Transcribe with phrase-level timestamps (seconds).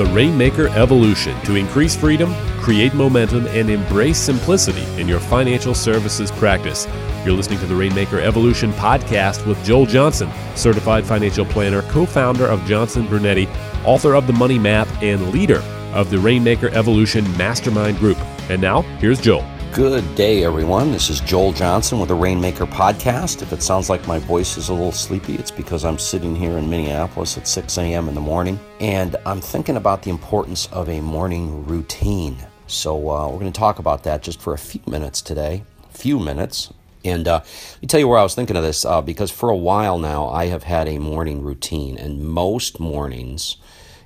[0.00, 6.30] the Rainmaker Evolution to increase freedom, create momentum, and embrace simplicity in your financial services
[6.30, 6.88] practice.
[7.22, 12.46] You're listening to the Rainmaker Evolution podcast with Joel Johnson, certified financial planner, co founder
[12.46, 13.46] of Johnson Brunetti,
[13.84, 15.60] author of The Money Map, and leader
[15.92, 18.16] of the Rainmaker Evolution Mastermind Group.
[18.48, 19.44] And now, here's Joel.
[19.72, 20.90] Good day, everyone.
[20.90, 23.40] This is Joel Johnson with the Rainmaker Podcast.
[23.40, 26.58] If it sounds like my voice is a little sleepy, it's because I'm sitting here
[26.58, 28.08] in Minneapolis at 6 a.m.
[28.08, 32.36] in the morning and I'm thinking about the importance of a morning routine.
[32.66, 35.62] So, uh, we're going to talk about that just for a few minutes today.
[35.90, 36.72] Few minutes.
[37.04, 39.50] And uh, let me tell you where I was thinking of this uh, because for
[39.50, 43.56] a while now I have had a morning routine, and most mornings,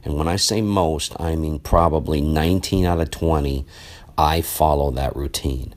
[0.04, 3.64] and when I say most, I mean probably 19 out of 20
[4.16, 5.74] I follow that routine.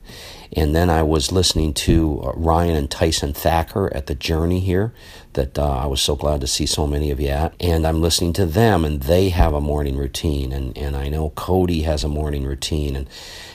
[0.52, 4.94] And then I was listening to uh, Ryan and Tyson Thacker at the Journey here,
[5.34, 7.54] that uh, I was so glad to see so many of you at.
[7.60, 10.52] And I'm listening to them, and they have a morning routine.
[10.52, 12.96] And, and I know Cody has a morning routine.
[12.96, 13.08] And,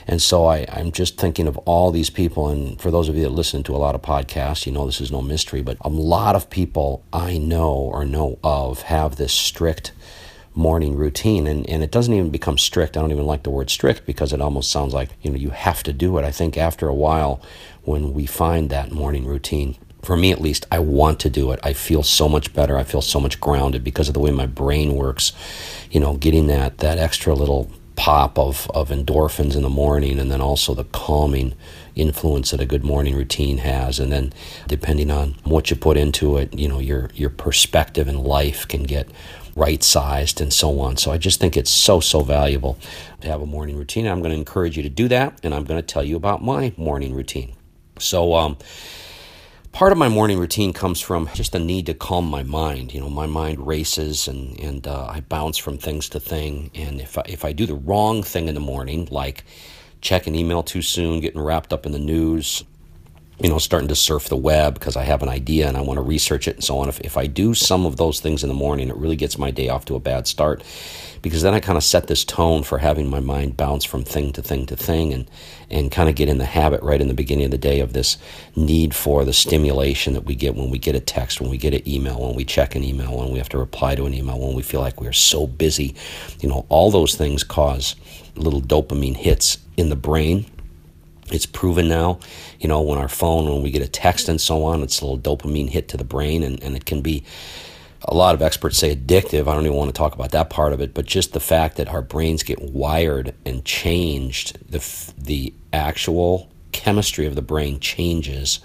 [0.06, 2.48] and so I, I'm just thinking of all these people.
[2.48, 5.00] And for those of you that listen to a lot of podcasts, you know this
[5.00, 9.32] is no mystery, but a lot of people I know or know of have this
[9.32, 9.92] strict
[10.54, 11.46] morning routine.
[11.46, 12.96] And, and it doesn't even become strict.
[12.96, 15.50] I don't even like the word strict because it almost sounds like you know you
[15.50, 16.24] have to do it.
[16.24, 17.40] I think after a while
[17.82, 21.58] when we find that morning routine for me at least i want to do it.
[21.62, 22.76] I feel so much better.
[22.76, 25.32] I feel so much grounded because of the way my brain works
[25.90, 30.30] you know getting that that extra little pop of, of endorphins in the morning and
[30.30, 31.54] then also the calming
[31.94, 34.32] influence that a good morning routine has and then
[34.66, 38.82] depending on what you put into it you know your your perspective in life can
[38.82, 39.08] get
[39.56, 40.96] right sized and so on.
[40.96, 42.78] So I just think it's so, so valuable
[43.20, 44.06] to have a morning routine.
[44.06, 46.42] I'm going to encourage you to do that, and I'm going to tell you about
[46.42, 47.54] my morning routine.
[47.98, 48.56] So, um,
[49.72, 52.92] part of my morning routine comes from just the need to calm my mind.
[52.92, 56.70] You know, my mind races and, and uh, I bounce from things to thing.
[56.74, 59.44] And if I, if I do the wrong thing in the morning, like
[60.04, 62.62] check an email too soon, getting wrapped up in the news,
[63.40, 65.96] you know, starting to surf the web because I have an idea and I want
[65.96, 66.88] to research it and so on.
[66.90, 69.50] If, if I do some of those things in the morning, it really gets my
[69.50, 70.62] day off to a bad start
[71.22, 74.30] because then I kind of set this tone for having my mind bounce from thing
[74.34, 75.28] to thing to thing and,
[75.70, 77.94] and kind of get in the habit right in the beginning of the day of
[77.94, 78.18] this
[78.54, 81.72] need for the stimulation that we get when we get a text, when we get
[81.72, 84.38] an email, when we check an email, when we have to reply to an email,
[84.38, 85.94] when we feel like we're so busy.
[86.40, 87.96] You know, all those things cause
[88.36, 90.46] little dopamine hits in the brain
[91.30, 92.20] it's proven now,
[92.60, 95.06] you know, when our phone, when we get a text and so on, it's a
[95.06, 97.24] little dopamine hit to the brain, and, and it can be
[98.02, 99.48] a lot of experts say addictive.
[99.48, 101.76] I don't even want to talk about that part of it, but just the fact
[101.76, 108.58] that our brains get wired and changed, the, the actual chemistry of the brain changes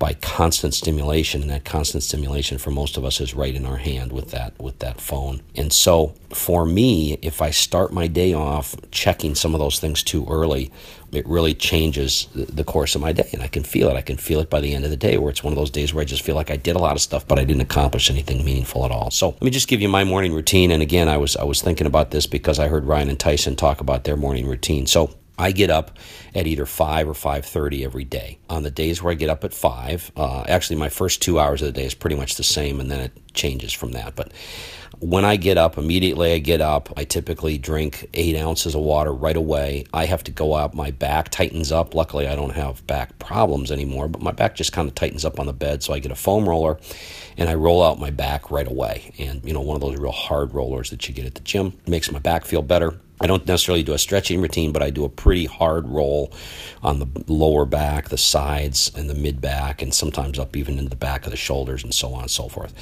[0.00, 3.76] by constant stimulation and that constant stimulation for most of us is right in our
[3.76, 5.42] hand with that with that phone.
[5.54, 10.02] And so for me if i start my day off checking some of those things
[10.02, 10.70] too early
[11.12, 13.96] it really changes the course of my day and i can feel it.
[13.96, 15.70] I can feel it by the end of the day where it's one of those
[15.70, 17.62] days where i just feel like i did a lot of stuff but i didn't
[17.62, 19.10] accomplish anything meaningful at all.
[19.10, 20.70] So let me just give you my morning routine.
[20.70, 23.54] And again i was i was thinking about this because i heard ryan and tyson
[23.56, 24.86] talk about their morning routine.
[24.86, 25.96] So I get up
[26.34, 28.38] at either 5 or 5.30 every day.
[28.50, 31.62] On the days where I get up at 5, uh, actually my first two hours
[31.62, 34.16] of the day is pretty much the same and then it changes from that.
[34.16, 34.32] But
[34.98, 39.14] when I get up, immediately I get up, I typically drink eight ounces of water
[39.14, 39.86] right away.
[39.94, 41.94] I have to go out, my back tightens up.
[41.94, 45.40] Luckily, I don't have back problems anymore, but my back just kind of tightens up
[45.40, 45.82] on the bed.
[45.82, 46.78] So I get a foam roller
[47.38, 49.14] and I roll out my back right away.
[49.18, 51.72] And, you know, one of those real hard rollers that you get at the gym
[51.86, 53.00] makes my back feel better.
[53.20, 56.32] I don't necessarily do a stretching routine, but I do a pretty hard roll
[56.82, 60.88] on the lower back, the sides, and the mid back, and sometimes up even into
[60.88, 62.72] the back of the shoulders and so on and so forth.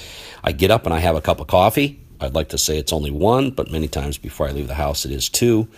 [0.44, 2.00] I get up and I have a cup of coffee.
[2.20, 5.04] I'd like to say it's only one, but many times before I leave the house,
[5.04, 5.68] it is two.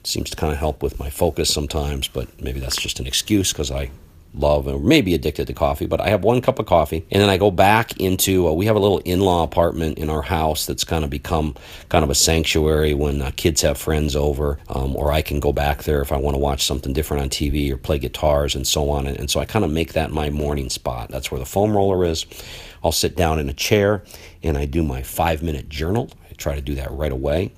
[0.00, 3.06] It seems to kind of help with my focus sometimes, but maybe that's just an
[3.06, 3.90] excuse because I
[4.34, 7.28] love or maybe addicted to coffee, but I have one cup of coffee and then
[7.28, 10.84] I go back into uh, we have a little in-law apartment in our house that's
[10.84, 11.54] kind of become
[11.88, 15.52] kind of a sanctuary when uh, kids have friends over um, or I can go
[15.52, 18.66] back there if I want to watch something different on TV or play guitars and
[18.66, 21.08] so on and, and so I kind of make that my morning spot.
[21.10, 22.26] That's where the foam roller is.
[22.82, 24.04] I'll sit down in a chair
[24.42, 26.10] and I do my 5-minute journal.
[26.30, 27.52] I try to do that right away.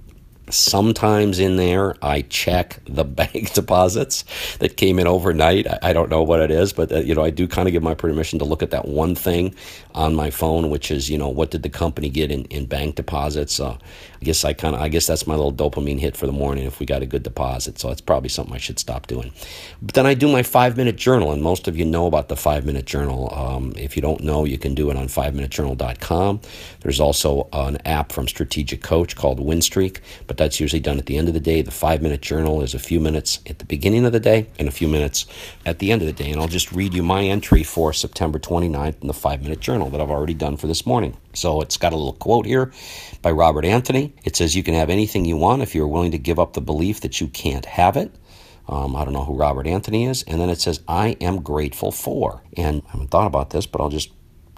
[0.50, 4.24] Sometimes in there, I check the bank deposits
[4.58, 5.66] that came in overnight.
[5.82, 7.82] I, don't know what it is, but uh, you know, I do kind of give
[7.82, 9.54] my permission to look at that one thing
[9.94, 12.96] on my phone, which is you know, what did the company get in, in bank
[12.96, 13.60] deposits?
[13.60, 13.76] Uh,
[14.20, 16.64] I guess I kind of, I guess that's my little dopamine hit for the morning
[16.64, 17.78] if we got a good deposit.
[17.78, 19.32] So it's probably something I should stop doing.
[19.80, 22.36] But then I do my five minute journal, and most of you know about the
[22.36, 23.32] five minute journal.
[23.34, 26.40] Um, if you don't know, you can do it on fiveminutejournal.com.
[26.80, 31.18] There's also an app from Strategic Coach called Winstreak, but that's usually done at the
[31.18, 31.60] end of the day.
[31.60, 34.68] The five minute journal is a few minutes at the beginning of the day and
[34.68, 35.26] a few minutes
[35.66, 36.30] at the end of the day.
[36.30, 39.90] And I'll just read you my entry for September 29th in the five minute journal
[39.90, 41.14] that I've already done for this morning.
[41.34, 42.72] So it's got a little quote here
[43.20, 44.14] by Robert Anthony.
[44.24, 46.62] It says, You can have anything you want if you're willing to give up the
[46.62, 48.10] belief that you can't have it.
[48.66, 50.22] Um, I don't know who Robert Anthony is.
[50.22, 52.42] And then it says, I am grateful for.
[52.56, 54.10] And I haven't thought about this, but I'll just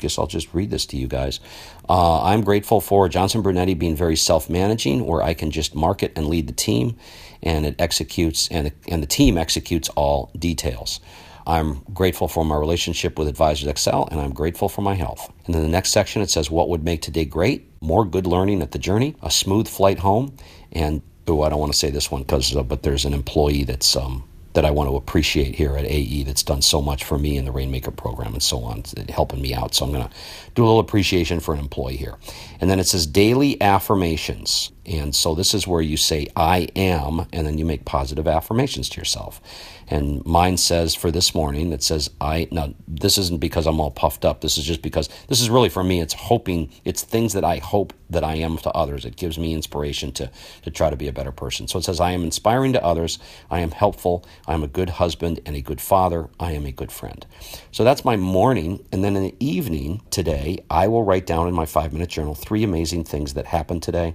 [0.02, 1.40] guess I'll just read this to you guys.
[1.88, 6.12] Uh, I'm grateful for Johnson Brunetti being very self managing, where I can just market
[6.16, 6.96] and lead the team,
[7.42, 11.00] and it executes, and, and the team executes all details.
[11.46, 15.32] I'm grateful for my relationship with Advisors Excel, and I'm grateful for my health.
[15.46, 17.68] And then the next section it says, What would make today great?
[17.80, 20.36] More good learning at the journey, a smooth flight home,
[20.70, 23.64] and oh, I don't want to say this one because, uh, but there's an employee
[23.64, 27.18] that's um, that I want to appreciate here at AE that's done so much for
[27.18, 29.74] me in the Rainmaker program and so on, helping me out.
[29.74, 30.14] So I'm going to
[30.54, 32.16] do a little appreciation for an employee here.
[32.60, 34.70] And then it says daily affirmations.
[34.84, 38.88] And so this is where you say, I am, and then you make positive affirmations
[38.90, 39.40] to yourself.
[39.86, 43.90] And mine says for this morning, it says, I, now this isn't because I'm all
[43.90, 44.40] puffed up.
[44.40, 46.00] This is just because this is really for me.
[46.00, 49.04] It's hoping, it's things that I hope that I am to others.
[49.04, 50.30] It gives me inspiration to,
[50.62, 51.68] to try to be a better person.
[51.68, 53.18] So it says, I am inspiring to others.
[53.50, 54.24] I am helpful.
[54.46, 56.28] I am a good husband and a good father.
[56.40, 57.24] I am a good friend.
[57.70, 58.84] So that's my morning.
[58.92, 62.34] And then in the evening today, I will write down in my five minute journal
[62.34, 64.14] three amazing things that happened today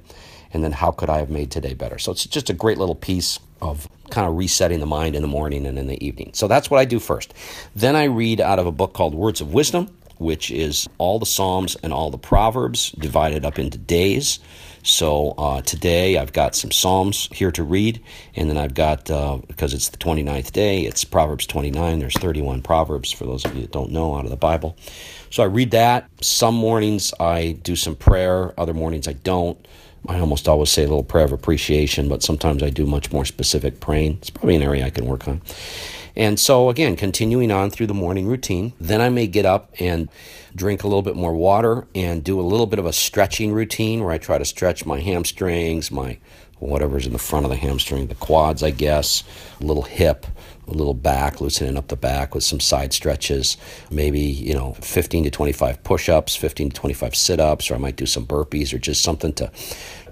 [0.54, 1.98] and then how could I have made today better?
[1.98, 5.28] So it's just a great little piece of kind of resetting the mind in the
[5.28, 6.32] morning and in the evening.
[6.34, 7.34] So that's what I do first.
[7.76, 11.26] Then I read out of a book called Words of Wisdom, which is all the
[11.26, 14.40] Psalms and all the Proverbs divided up into days.
[14.84, 18.02] So uh, today I've got some Psalms here to read,
[18.36, 22.00] and then I've got, uh, because it's the 29th day, it's Proverbs 29.
[22.00, 24.78] There's 31 Proverbs, for those of you that don't know, out of the Bible.
[25.30, 26.10] So I read that.
[26.22, 29.58] Some mornings I do some prayer, other mornings I don't.
[30.08, 33.26] I almost always say a little prayer of appreciation, but sometimes I do much more
[33.26, 34.20] specific praying.
[34.22, 35.42] It's probably an area I can work on.
[36.18, 40.10] And so, again, continuing on through the morning routine, then I may get up and
[40.56, 44.04] drink a little bit more water and do a little bit of a stretching routine
[44.04, 46.18] where I try to stretch my hamstrings, my
[46.58, 49.24] whatever's in the front of the hamstring, the quads, I guess,
[49.62, 50.26] a little hip,
[50.68, 53.56] a little back, loosening up the back with some side stretches,
[53.92, 57.78] maybe, you know, 15 to 25 push ups, 15 to 25 sit ups, or I
[57.78, 59.52] might do some burpees or just something to,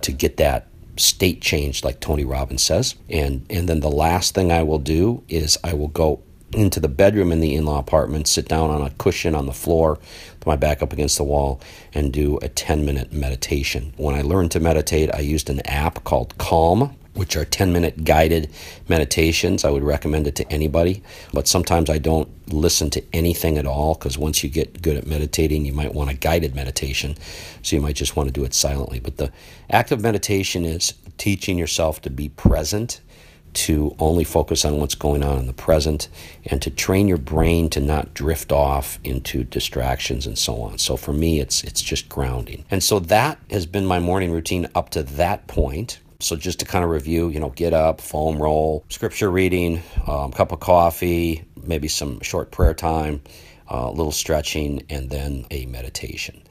[0.02, 2.96] to get that state changed, like Tony Robbins says.
[3.10, 6.22] And, and then the last thing I will do is I will go
[6.54, 9.54] into the bedroom in the in law apartment, sit down on a cushion on the
[9.54, 9.98] floor,
[10.40, 11.60] put my back up against the wall,
[11.94, 13.94] and do a 10 minute meditation.
[13.98, 18.04] When I learned to meditate, I used an app called Calm which are 10 minute
[18.04, 18.50] guided
[18.88, 19.66] meditations.
[19.66, 21.02] I would recommend it to anybody,
[21.34, 25.08] but sometimes I don't listen to anything at all because once you get good at
[25.08, 27.16] meditating, you might want a guided meditation.
[27.64, 29.00] So you might just want to do it silently.
[29.00, 29.32] But the
[29.70, 33.02] act of meditation is teaching yourself to be present.
[33.70, 36.10] To only focus on what's going on in the present
[36.46, 40.78] and to train your brain to not drift off into distractions and so on.
[40.78, 42.66] So for me, it's it's just grounding.
[42.70, 46.66] And so that has been my morning routine up to that point so just to
[46.66, 51.46] kind of review, you know, get up, foam roll, scripture reading, um, cup of coffee,
[51.64, 53.22] maybe some short prayer time,
[53.70, 56.42] uh, a uh, little stretching, and then a meditation.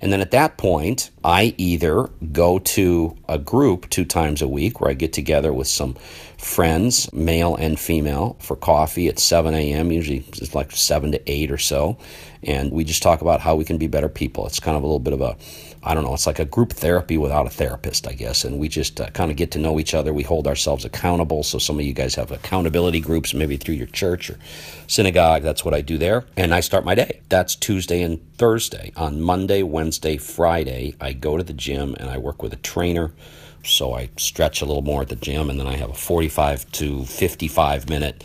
[0.00, 4.80] And then at that point, I either go to a group two times a week
[4.80, 5.94] where I get together with some
[6.36, 11.50] friends, male and female, for coffee at 7 a.m., usually it's like 7 to 8
[11.50, 11.96] or so.
[12.42, 14.46] And we just talk about how we can be better people.
[14.46, 15.36] It's kind of a little bit of a
[15.84, 18.44] I don't know, it's like a group therapy without a therapist, I guess.
[18.44, 20.14] And we just uh, kind of get to know each other.
[20.14, 21.42] We hold ourselves accountable.
[21.42, 24.38] So some of you guys have accountability groups, maybe through your church or
[24.86, 25.42] synagogue.
[25.42, 26.24] That's what I do there.
[26.36, 27.20] And I start my day.
[27.28, 28.92] That's Tuesday and Thursday.
[28.96, 33.12] On Monday, Wednesday, Friday, I go to the gym and I work with a trainer.
[33.62, 36.70] So I stretch a little more at the gym and then I have a 45
[36.72, 38.24] to 55 minute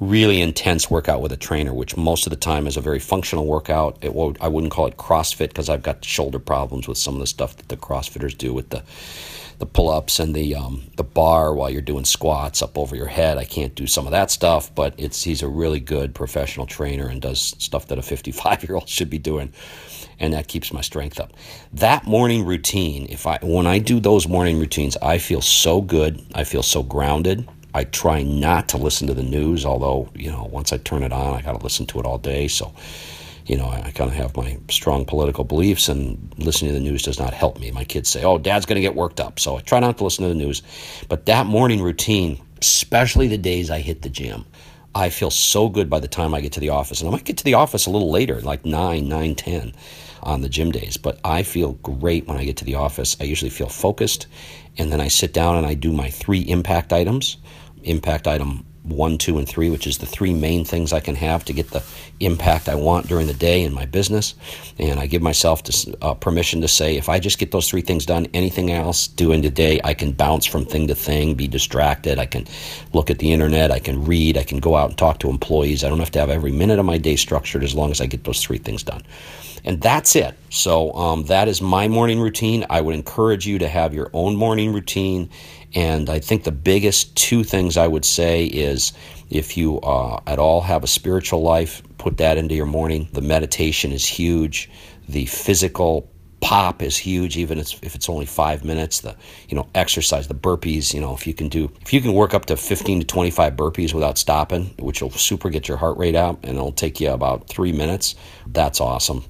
[0.00, 3.46] really intense workout with a trainer, which most of the time is a very functional
[3.46, 3.98] workout.
[4.00, 7.20] It will, I wouldn't call it CrossFit because I've got shoulder problems with some of
[7.20, 8.82] the stuff that the CrossFitters do with the
[9.60, 13.36] the pull-ups and the um, the bar while you're doing squats up over your head.
[13.36, 17.06] I can't do some of that stuff, but it's he's a really good professional trainer
[17.06, 19.52] and does stuff that a 55 year old should be doing,
[20.18, 21.34] and that keeps my strength up.
[21.74, 26.24] That morning routine, if I when I do those morning routines, I feel so good.
[26.34, 27.46] I feel so grounded.
[27.74, 31.12] I try not to listen to the news, although, you know, once I turn it
[31.12, 32.48] on, I got to listen to it all day.
[32.48, 32.74] So,
[33.46, 36.84] you know, I, I kind of have my strong political beliefs, and listening to the
[36.84, 37.70] news does not help me.
[37.70, 39.38] My kids say, oh, dad's going to get worked up.
[39.40, 40.62] So I try not to listen to the news.
[41.08, 44.44] But that morning routine, especially the days I hit the gym,
[44.94, 47.00] I feel so good by the time I get to the office.
[47.00, 49.72] And I might get to the office a little later, like 9, 9, 10
[50.22, 50.96] on the gym days.
[50.96, 53.16] But I feel great when I get to the office.
[53.20, 54.26] I usually feel focused.
[54.78, 57.36] And then I sit down and I do my three impact items.
[57.84, 61.44] Impact item one, two, and three, which is the three main things I can have
[61.44, 61.82] to get the
[62.18, 64.34] impact I want during the day in my business.
[64.78, 67.82] And I give myself to, uh, permission to say, if I just get those three
[67.82, 72.18] things done, anything else doing today, I can bounce from thing to thing, be distracted.
[72.18, 72.46] I can
[72.92, 75.84] look at the internet, I can read, I can go out and talk to employees.
[75.84, 78.06] I don't have to have every minute of my day structured as long as I
[78.06, 79.02] get those three things done.
[79.62, 80.34] And that's it.
[80.48, 82.64] So um, that is my morning routine.
[82.70, 85.28] I would encourage you to have your own morning routine
[85.74, 88.92] and I think the biggest two things I would say is
[89.28, 93.08] if you uh, at all have a spiritual life, put that into your morning.
[93.12, 94.68] The meditation is huge.
[95.08, 96.10] The physical
[96.40, 99.14] pop is huge even if it's only five minutes the
[99.48, 102.32] you know exercise the burpees you know if you can do if you can work
[102.32, 106.14] up to 15 to 25 burpees without stopping which will super get your heart rate
[106.14, 108.14] out and it'll take you about three minutes
[108.48, 109.22] that's awesome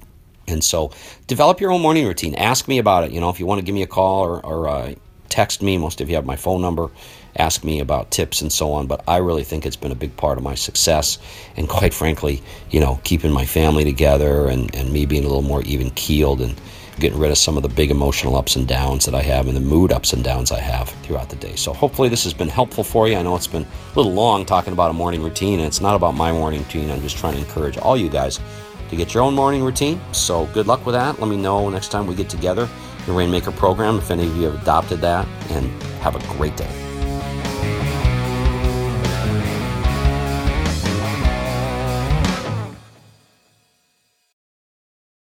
[0.47, 0.89] and so
[1.27, 3.65] develop your own morning routine ask me about it you know if you want to
[3.65, 4.93] give me a call or, or uh,
[5.31, 5.77] text me.
[5.77, 6.89] Most of you have my phone number.
[7.35, 8.87] Ask me about tips and so on.
[8.87, 11.17] But I really think it's been a big part of my success.
[11.57, 15.41] And quite frankly, you know, keeping my family together and, and me being a little
[15.41, 16.59] more even keeled and
[16.99, 19.55] getting rid of some of the big emotional ups and downs that I have and
[19.55, 21.55] the mood ups and downs I have throughout the day.
[21.55, 23.15] So hopefully this has been helpful for you.
[23.15, 25.95] I know it's been a little long talking about a morning routine, and it's not
[25.95, 26.91] about my morning routine.
[26.91, 28.39] I'm just trying to encourage all you guys
[28.89, 29.99] to get your own morning routine.
[30.11, 31.19] So good luck with that.
[31.19, 32.69] Let me know next time we get together
[33.05, 35.69] the Rainmaker program if any of you have adopted that, and
[36.01, 36.90] have a great day.